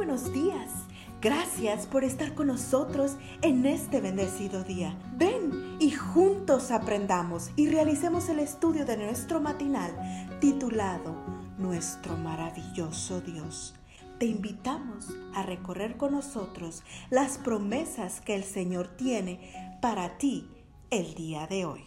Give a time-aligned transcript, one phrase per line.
[0.00, 0.86] buenos días.
[1.20, 4.98] Gracias por estar con nosotros en este bendecido día.
[5.18, 9.92] Ven y juntos aprendamos y realicemos el estudio de nuestro matinal
[10.40, 11.14] titulado
[11.58, 13.74] Nuestro maravilloso Dios.
[14.18, 20.48] Te invitamos a recorrer con nosotros las promesas que el Señor tiene para ti
[20.88, 21.84] el día de hoy.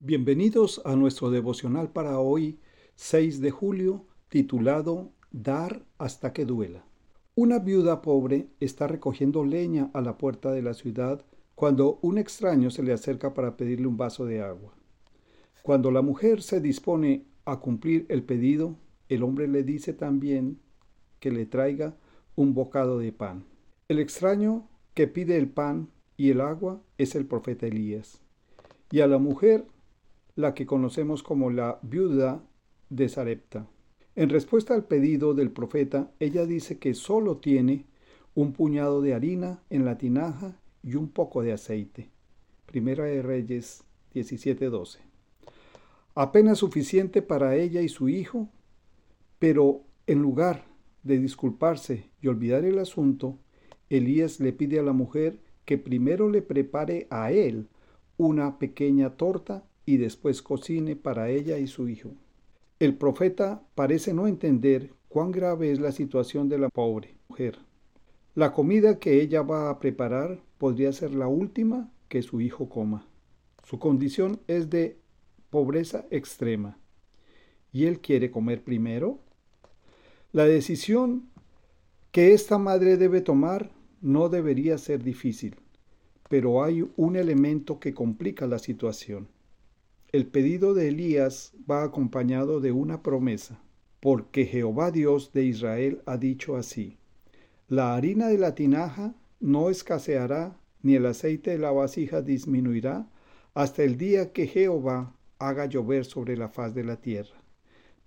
[0.00, 2.60] Bienvenidos a nuestro devocional para hoy,
[2.96, 6.84] 6 de julio, titulado Dar hasta que duela.
[7.34, 11.24] Una viuda pobre está recogiendo leña a la puerta de la ciudad
[11.54, 14.72] cuando un extraño se le acerca para pedirle un vaso de agua.
[15.62, 18.76] Cuando la mujer se dispone a cumplir el pedido,
[19.08, 20.60] el hombre le dice también
[21.20, 21.94] que le traiga
[22.36, 23.44] un bocado de pan.
[23.88, 28.20] El extraño que pide el pan y el agua es el profeta Elías.
[28.90, 29.66] Y a la mujer,
[30.36, 32.42] la que conocemos como la viuda
[32.88, 33.66] de Sarepta.
[34.18, 37.84] En respuesta al pedido del profeta, ella dice que solo tiene
[38.34, 42.10] un puñado de harina en la tinaja y un poco de aceite.
[42.66, 44.98] Primera de Reyes 17:12.
[46.16, 48.48] Apenas suficiente para ella y su hijo,
[49.38, 50.64] pero en lugar
[51.04, 53.38] de disculparse y olvidar el asunto,
[53.88, 57.68] Elías le pide a la mujer que primero le prepare a él
[58.16, 62.10] una pequeña torta y después cocine para ella y su hijo.
[62.80, 67.58] El profeta parece no entender cuán grave es la situación de la pobre mujer.
[68.36, 73.04] La comida que ella va a preparar podría ser la última que su hijo coma.
[73.64, 74.96] Su condición es de
[75.50, 76.78] pobreza extrema.
[77.72, 79.18] ¿Y él quiere comer primero?
[80.30, 81.28] La decisión
[82.12, 85.56] que esta madre debe tomar no debería ser difícil,
[86.28, 89.26] pero hay un elemento que complica la situación.
[90.10, 93.60] El pedido de Elías va acompañado de una promesa,
[94.00, 96.96] porque Jehová Dios de Israel ha dicho así,
[97.68, 103.06] la harina de la tinaja no escaseará, ni el aceite de la vasija disminuirá,
[103.52, 107.36] hasta el día que Jehová haga llover sobre la faz de la tierra.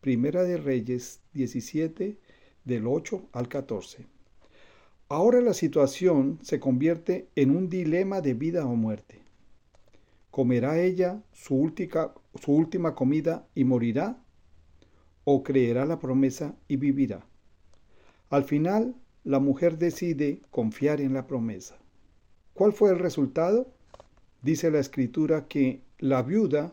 [0.00, 2.16] Primera de Reyes 17,
[2.64, 4.06] del 8 al 14.
[5.08, 9.27] Ahora la situación se convierte en un dilema de vida o muerte.
[10.38, 14.22] ¿Comerá ella su última, su última comida y morirá?
[15.24, 17.26] ¿O creerá la promesa y vivirá?
[18.30, 18.94] Al final,
[19.24, 21.76] la mujer decide confiar en la promesa.
[22.54, 23.72] ¿Cuál fue el resultado?
[24.40, 26.72] Dice la escritura que la viuda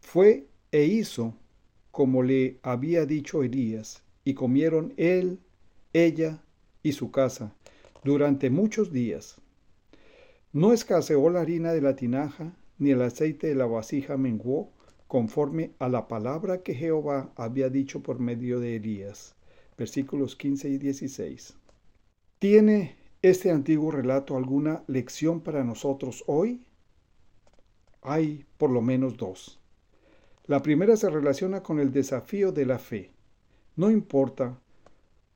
[0.00, 1.36] fue e hizo
[1.92, 5.38] como le había dicho Elías, y comieron él,
[5.92, 6.42] ella
[6.82, 7.54] y su casa
[8.02, 9.36] durante muchos días.
[10.52, 14.70] No escaseó la harina de la tinaja, ni el aceite de la vasija menguó,
[15.08, 19.34] conforme a la palabra que Jehová había dicho por medio de Elías.
[19.78, 21.54] Versículos 15 y 16.
[22.38, 26.62] ¿Tiene este antiguo relato alguna lección para nosotros hoy?
[28.02, 29.60] Hay por lo menos dos.
[30.46, 33.10] La primera se relaciona con el desafío de la fe.
[33.74, 34.58] No importa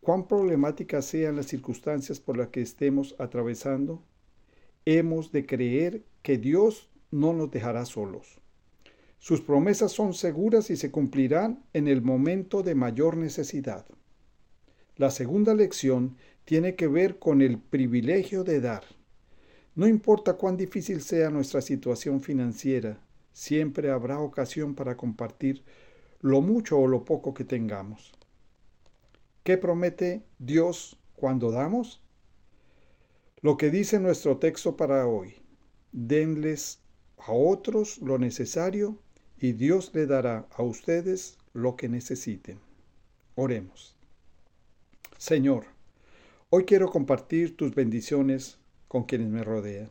[0.01, 4.03] cuán problemáticas sean las circunstancias por las que estemos atravesando,
[4.85, 8.41] hemos de creer que Dios no nos dejará solos.
[9.19, 13.87] Sus promesas son seguras y se cumplirán en el momento de mayor necesidad.
[14.97, 18.85] La segunda lección tiene que ver con el privilegio de dar.
[19.75, 22.99] No importa cuán difícil sea nuestra situación financiera,
[23.33, 25.65] siempre habrá ocasión para compartir
[26.21, 28.13] lo mucho o lo poco que tengamos.
[29.43, 32.03] ¿Qué promete Dios cuando damos?
[33.43, 35.35] Lo que dice nuestro texto para hoy,
[35.93, 36.80] denles
[37.27, 38.99] a otros lo necesario
[39.39, 42.59] y Dios le dará a ustedes lo que necesiten.
[43.35, 43.95] Oremos.
[45.17, 45.67] Señor,
[46.51, 48.59] hoy quiero compartir tus bendiciones
[48.89, 49.91] con quienes me rodean.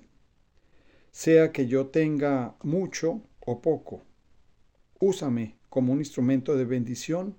[1.12, 4.04] Sea que yo tenga mucho o poco,
[5.00, 7.36] úsame como un instrumento de bendición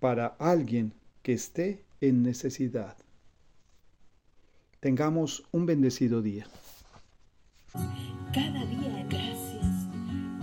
[0.00, 0.92] para alguien
[1.22, 2.96] que esté en necesidad.
[4.80, 6.46] Tengamos un bendecido día.
[8.32, 9.25] Cada día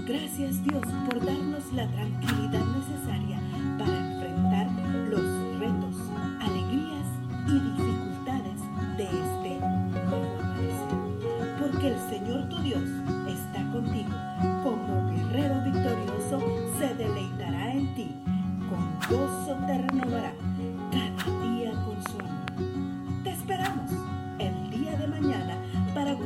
[0.05, 3.39] Gracias Dios por darnos la tranquilidad necesaria